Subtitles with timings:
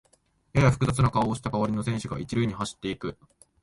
[0.53, 3.19] やや複雑な顔をした代わりの選手が一塁に走っていく